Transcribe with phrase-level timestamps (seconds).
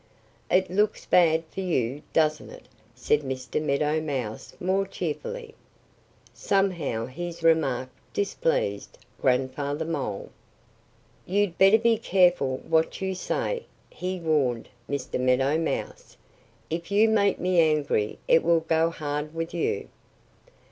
[0.49, 3.61] "It looks bad for you, doesn't it?" said Mr.
[3.61, 5.53] Meadow Mouse more cheerfully.
[6.33, 10.31] Somehow his remark displeased Grandfather Mole.
[11.27, 15.19] "You'd better be careful what you say!" he warned Mr.
[15.19, 16.17] Meadow Mouse.
[16.71, 19.87] "If you make me angry it will go hard with you."